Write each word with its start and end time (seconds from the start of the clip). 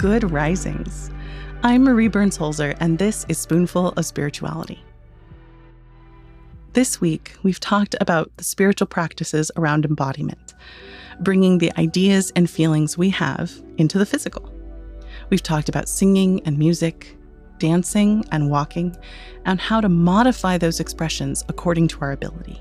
Good 0.00 0.30
Risings. 0.30 1.10
I'm 1.62 1.84
Marie 1.84 2.08
Burns 2.08 2.38
Holzer, 2.38 2.74
and 2.80 2.98
this 2.98 3.26
is 3.28 3.36
Spoonful 3.36 3.88
of 3.88 4.06
Spirituality. 4.06 4.82
This 6.72 7.02
week, 7.02 7.36
we've 7.42 7.60
talked 7.60 7.94
about 8.00 8.34
the 8.38 8.44
spiritual 8.44 8.86
practices 8.86 9.50
around 9.56 9.84
embodiment, 9.84 10.54
bringing 11.20 11.58
the 11.58 11.70
ideas 11.78 12.32
and 12.34 12.48
feelings 12.48 12.96
we 12.96 13.10
have 13.10 13.52
into 13.76 13.98
the 13.98 14.06
physical. 14.06 14.50
We've 15.28 15.42
talked 15.42 15.68
about 15.68 15.86
singing 15.86 16.40
and 16.46 16.56
music, 16.56 17.18
dancing 17.58 18.24
and 18.32 18.50
walking, 18.50 18.96
and 19.44 19.60
how 19.60 19.82
to 19.82 19.90
modify 19.90 20.56
those 20.56 20.80
expressions 20.80 21.44
according 21.50 21.88
to 21.88 22.00
our 22.00 22.12
ability. 22.12 22.58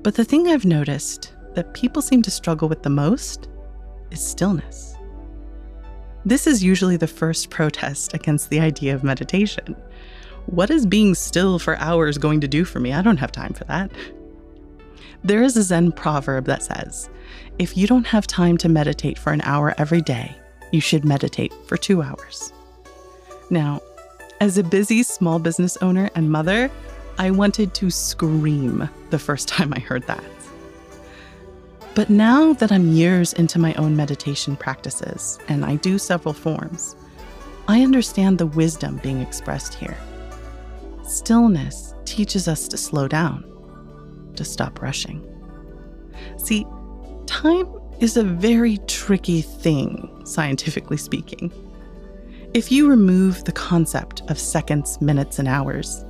But 0.00 0.14
the 0.14 0.24
thing 0.24 0.48
I've 0.48 0.64
noticed 0.64 1.34
that 1.52 1.74
people 1.74 2.00
seem 2.00 2.22
to 2.22 2.30
struggle 2.30 2.70
with 2.70 2.82
the 2.82 2.88
most 2.88 3.50
is 4.10 4.26
stillness. 4.26 4.91
This 6.24 6.46
is 6.46 6.62
usually 6.62 6.96
the 6.96 7.06
first 7.06 7.50
protest 7.50 8.14
against 8.14 8.50
the 8.50 8.60
idea 8.60 8.94
of 8.94 9.02
meditation. 9.02 9.74
What 10.46 10.70
is 10.70 10.86
being 10.86 11.14
still 11.14 11.58
for 11.58 11.76
hours 11.78 12.18
going 12.18 12.40
to 12.40 12.48
do 12.48 12.64
for 12.64 12.80
me? 12.80 12.92
I 12.92 13.02
don't 13.02 13.16
have 13.16 13.32
time 13.32 13.54
for 13.54 13.64
that. 13.64 13.90
There 15.24 15.42
is 15.42 15.56
a 15.56 15.62
Zen 15.62 15.92
proverb 15.92 16.46
that 16.46 16.62
says, 16.62 17.08
if 17.58 17.76
you 17.76 17.86
don't 17.86 18.06
have 18.06 18.26
time 18.26 18.56
to 18.58 18.68
meditate 18.68 19.18
for 19.18 19.32
an 19.32 19.40
hour 19.42 19.74
every 19.78 20.00
day, 20.00 20.36
you 20.72 20.80
should 20.80 21.04
meditate 21.04 21.52
for 21.66 21.76
two 21.76 22.02
hours. 22.02 22.52
Now, 23.50 23.80
as 24.40 24.58
a 24.58 24.64
busy 24.64 25.02
small 25.02 25.38
business 25.38 25.76
owner 25.78 26.10
and 26.14 26.30
mother, 26.30 26.70
I 27.18 27.30
wanted 27.30 27.74
to 27.74 27.90
scream 27.90 28.88
the 29.10 29.18
first 29.18 29.48
time 29.54 29.72
I 29.74 29.80
heard 29.80 30.06
that. 30.06 30.24
But 31.94 32.08
now 32.08 32.54
that 32.54 32.72
I'm 32.72 32.92
years 32.92 33.34
into 33.34 33.58
my 33.58 33.74
own 33.74 33.96
meditation 33.96 34.56
practices, 34.56 35.38
and 35.48 35.64
I 35.64 35.76
do 35.76 35.98
several 35.98 36.32
forms, 36.32 36.96
I 37.68 37.82
understand 37.82 38.38
the 38.38 38.46
wisdom 38.46 38.98
being 39.02 39.20
expressed 39.20 39.74
here. 39.74 39.98
Stillness 41.04 41.94
teaches 42.06 42.48
us 42.48 42.66
to 42.68 42.78
slow 42.78 43.08
down, 43.08 43.44
to 44.36 44.44
stop 44.44 44.80
rushing. 44.80 45.22
See, 46.38 46.66
time 47.26 47.66
is 48.00 48.16
a 48.16 48.24
very 48.24 48.78
tricky 48.86 49.42
thing, 49.42 50.22
scientifically 50.24 50.96
speaking. 50.96 51.52
If 52.54 52.72
you 52.72 52.88
remove 52.88 53.44
the 53.44 53.52
concept 53.52 54.22
of 54.30 54.38
seconds, 54.38 55.00
minutes, 55.00 55.38
and 55.38 55.48
hours, 55.48 56.04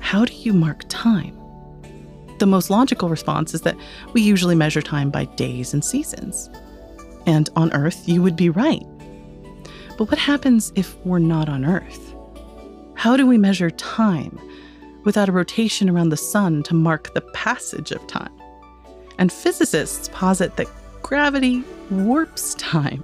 how 0.00 0.26
do 0.26 0.34
you 0.34 0.52
mark 0.52 0.82
time? 0.88 1.37
The 2.38 2.46
most 2.46 2.70
logical 2.70 3.08
response 3.08 3.52
is 3.52 3.62
that 3.62 3.76
we 4.12 4.22
usually 4.22 4.54
measure 4.54 4.82
time 4.82 5.10
by 5.10 5.24
days 5.24 5.74
and 5.74 5.84
seasons. 5.84 6.48
And 7.26 7.50
on 7.56 7.72
Earth, 7.72 8.08
you 8.08 8.22
would 8.22 8.36
be 8.36 8.48
right. 8.48 8.86
But 9.96 10.10
what 10.10 10.18
happens 10.18 10.72
if 10.76 10.96
we're 11.04 11.18
not 11.18 11.48
on 11.48 11.64
Earth? 11.64 12.14
How 12.94 13.16
do 13.16 13.26
we 13.26 13.38
measure 13.38 13.70
time 13.70 14.38
without 15.04 15.28
a 15.28 15.32
rotation 15.32 15.90
around 15.90 16.10
the 16.10 16.16
sun 16.16 16.62
to 16.64 16.74
mark 16.74 17.12
the 17.14 17.20
passage 17.20 17.90
of 17.90 18.06
time? 18.06 18.32
And 19.18 19.32
physicists 19.32 20.08
posit 20.12 20.56
that 20.56 20.68
gravity 21.02 21.64
warps 21.90 22.54
time. 22.54 23.02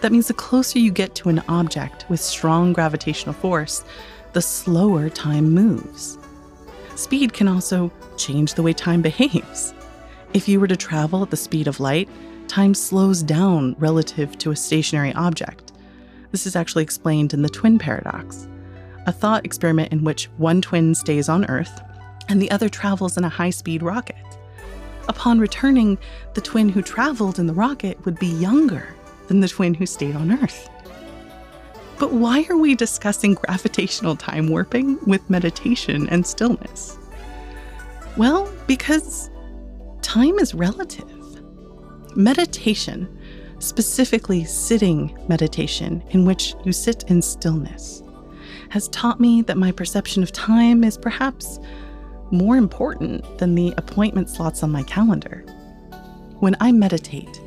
That 0.00 0.12
means 0.12 0.28
the 0.28 0.34
closer 0.34 0.78
you 0.78 0.90
get 0.90 1.14
to 1.16 1.28
an 1.28 1.42
object 1.48 2.06
with 2.08 2.20
strong 2.20 2.72
gravitational 2.72 3.34
force, 3.34 3.84
the 4.32 4.42
slower 4.42 5.10
time 5.10 5.50
moves. 5.50 6.18
Speed 6.96 7.34
can 7.34 7.46
also 7.46 7.92
change 8.16 8.54
the 8.54 8.62
way 8.62 8.72
time 8.72 9.02
behaves. 9.02 9.74
If 10.32 10.48
you 10.48 10.58
were 10.58 10.66
to 10.66 10.76
travel 10.76 11.22
at 11.22 11.30
the 11.30 11.36
speed 11.36 11.68
of 11.68 11.78
light, 11.78 12.08
time 12.48 12.72
slows 12.72 13.22
down 13.22 13.76
relative 13.78 14.36
to 14.38 14.50
a 14.50 14.56
stationary 14.56 15.12
object. 15.12 15.72
This 16.32 16.46
is 16.46 16.56
actually 16.56 16.84
explained 16.84 17.34
in 17.34 17.42
the 17.42 17.50
twin 17.50 17.78
paradox, 17.78 18.48
a 19.06 19.12
thought 19.12 19.44
experiment 19.44 19.92
in 19.92 20.04
which 20.04 20.30
one 20.38 20.62
twin 20.62 20.94
stays 20.94 21.28
on 21.28 21.44
Earth 21.46 21.82
and 22.28 22.40
the 22.40 22.50
other 22.50 22.68
travels 22.68 23.16
in 23.16 23.24
a 23.24 23.28
high 23.28 23.50
speed 23.50 23.82
rocket. 23.82 24.16
Upon 25.08 25.38
returning, 25.38 25.98
the 26.32 26.40
twin 26.40 26.68
who 26.70 26.82
traveled 26.82 27.38
in 27.38 27.46
the 27.46 27.54
rocket 27.54 28.02
would 28.06 28.18
be 28.18 28.26
younger 28.26 28.94
than 29.28 29.40
the 29.40 29.48
twin 29.48 29.74
who 29.74 29.86
stayed 29.86 30.16
on 30.16 30.32
Earth. 30.32 30.68
But 31.98 32.12
why 32.12 32.46
are 32.50 32.56
we 32.58 32.74
discussing 32.74 33.34
gravitational 33.34 34.16
time 34.16 34.48
warping 34.48 34.98
with 35.06 35.28
meditation 35.30 36.08
and 36.10 36.26
stillness? 36.26 36.98
Well, 38.18 38.52
because 38.66 39.30
time 40.02 40.38
is 40.38 40.54
relative. 40.54 41.04
Meditation, 42.14 43.08
specifically 43.60 44.44
sitting 44.44 45.18
meditation, 45.28 46.02
in 46.10 46.26
which 46.26 46.54
you 46.64 46.72
sit 46.72 47.04
in 47.08 47.22
stillness, 47.22 48.02
has 48.70 48.88
taught 48.88 49.20
me 49.20 49.42
that 49.42 49.56
my 49.56 49.72
perception 49.72 50.22
of 50.22 50.32
time 50.32 50.84
is 50.84 50.98
perhaps 50.98 51.58
more 52.30 52.56
important 52.56 53.38
than 53.38 53.54
the 53.54 53.72
appointment 53.76 54.28
slots 54.28 54.62
on 54.62 54.70
my 54.70 54.82
calendar. 54.82 55.44
When 56.40 56.56
I 56.60 56.72
meditate, 56.72 57.40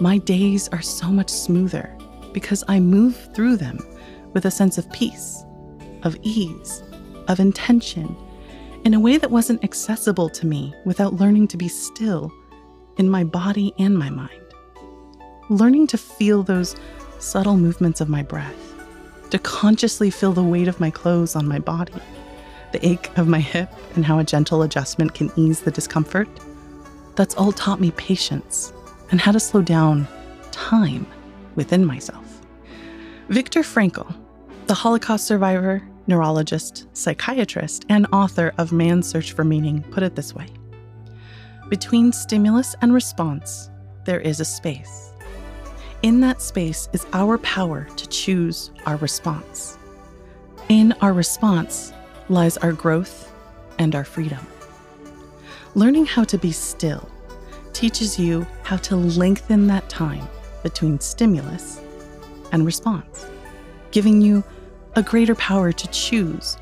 my 0.00 0.18
days 0.18 0.68
are 0.68 0.82
so 0.82 1.08
much 1.08 1.28
smoother 1.28 1.97
because 2.38 2.62
I 2.68 2.78
move 2.78 3.16
through 3.34 3.56
them 3.56 3.80
with 4.32 4.44
a 4.44 4.50
sense 4.52 4.78
of 4.78 4.88
peace, 4.92 5.44
of 6.04 6.16
ease, 6.22 6.84
of 7.26 7.40
intention, 7.40 8.16
in 8.84 8.94
a 8.94 9.00
way 9.00 9.18
that 9.18 9.32
wasn't 9.32 9.64
accessible 9.64 10.30
to 10.30 10.46
me 10.46 10.72
without 10.84 11.14
learning 11.14 11.48
to 11.48 11.56
be 11.56 11.66
still 11.66 12.32
in 12.96 13.10
my 13.10 13.24
body 13.24 13.74
and 13.76 13.98
my 13.98 14.08
mind. 14.08 14.40
Learning 15.48 15.84
to 15.88 15.98
feel 15.98 16.44
those 16.44 16.76
subtle 17.18 17.56
movements 17.56 18.00
of 18.00 18.08
my 18.08 18.22
breath, 18.22 18.72
to 19.30 19.38
consciously 19.40 20.08
feel 20.08 20.32
the 20.32 20.40
weight 20.40 20.68
of 20.68 20.78
my 20.78 20.92
clothes 20.92 21.34
on 21.34 21.48
my 21.48 21.58
body, 21.58 22.00
the 22.70 22.86
ache 22.86 23.10
of 23.18 23.26
my 23.26 23.40
hip, 23.40 23.68
and 23.96 24.04
how 24.04 24.20
a 24.20 24.24
gentle 24.24 24.62
adjustment 24.62 25.12
can 25.12 25.32
ease 25.34 25.62
the 25.62 25.72
discomfort. 25.72 26.28
That's 27.16 27.34
all 27.34 27.50
taught 27.50 27.80
me 27.80 27.90
patience 27.90 28.72
and 29.10 29.20
how 29.20 29.32
to 29.32 29.40
slow 29.40 29.60
down 29.60 30.06
time 30.52 31.04
within 31.56 31.84
myself. 31.84 32.27
Viktor 33.28 33.60
Frankl, 33.60 34.10
the 34.68 34.74
Holocaust 34.74 35.26
survivor, 35.26 35.86
neurologist, 36.06 36.86
psychiatrist, 36.96 37.84
and 37.90 38.06
author 38.10 38.54
of 38.56 38.72
Man's 38.72 39.06
Search 39.06 39.32
for 39.32 39.44
Meaning, 39.44 39.82
put 39.90 40.02
it 40.02 40.16
this 40.16 40.34
way 40.34 40.46
Between 41.68 42.10
stimulus 42.10 42.74
and 42.80 42.94
response, 42.94 43.68
there 44.06 44.18
is 44.18 44.40
a 44.40 44.46
space. 44.46 45.12
In 46.00 46.20
that 46.22 46.40
space 46.40 46.88
is 46.94 47.04
our 47.12 47.36
power 47.36 47.84
to 47.96 48.08
choose 48.08 48.70
our 48.86 48.96
response. 48.96 49.76
In 50.70 50.94
our 51.02 51.12
response 51.12 51.92
lies 52.30 52.56
our 52.56 52.72
growth 52.72 53.30
and 53.78 53.94
our 53.94 54.04
freedom. 54.04 54.46
Learning 55.74 56.06
how 56.06 56.24
to 56.24 56.38
be 56.38 56.50
still 56.50 57.06
teaches 57.74 58.18
you 58.18 58.46
how 58.62 58.78
to 58.78 58.96
lengthen 58.96 59.66
that 59.66 59.90
time 59.90 60.26
between 60.62 60.98
stimulus 60.98 61.82
and 62.52 62.64
response, 62.64 63.26
giving 63.90 64.20
you 64.20 64.42
a 64.96 65.02
greater 65.02 65.34
power 65.34 65.72
to 65.72 65.86
choose 65.88 66.56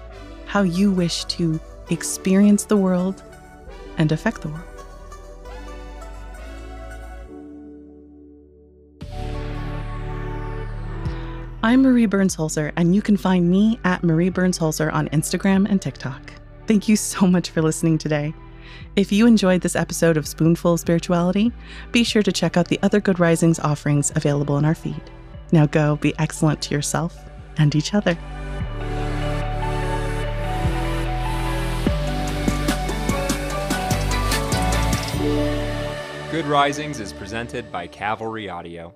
how 0.47 0.63
you 0.63 0.91
wish 0.91 1.25
to 1.25 1.61
experience 1.91 2.65
the 2.65 2.77
world 2.77 3.23
and 3.99 4.13
affect 4.13 4.43
the 4.43 4.49
world. 4.49 4.65
I'm 11.63 11.83
Marie 11.83 12.07
Burns 12.07 12.37
Holzer, 12.37 12.73
and 12.77 12.95
you 12.95 13.03
can 13.03 13.17
find 13.17 13.51
me 13.51 13.81
at 13.83 14.05
Marie 14.05 14.29
Burns 14.29 14.57
Holzer 14.57 14.93
on 14.93 15.09
Instagram 15.09 15.69
and 15.69 15.83
TikTok. 15.83 16.33
Thank 16.69 16.89
you 16.89 16.95
so 16.95 17.27
much 17.27 17.51
for 17.51 17.61
listening 17.61 17.99
today. 17.99 18.33
If 18.95 19.11
you 19.11 19.27
enjoyed 19.27 19.63
this 19.63 19.75
episode 19.75 20.17
of 20.17 20.29
Spoonful 20.29 20.75
of 20.75 20.81
Spirituality, 20.81 21.53
be 21.91 22.05
sure 22.05 22.23
to 22.23 22.31
check 22.31 22.57
out 22.57 22.69
the 22.69 22.79
other 22.83 23.01
Good 23.01 23.19
Risings 23.19 23.59
offerings 23.59 24.13
available 24.15 24.59
in 24.59 24.65
our 24.65 24.77
feed. 24.77 25.03
Now 25.53 25.67
go 25.67 25.97
be 25.97 26.15
excellent 26.19 26.61
to 26.63 26.75
yourself 26.75 27.25
and 27.59 27.75
each 27.75 27.95
other. 27.95 28.17
Good 36.31 36.45
Risings 36.47 37.01
is 37.01 37.13
presented 37.13 37.73
by 37.73 37.87
Cavalry 37.87 38.49
Audio. 38.49 38.95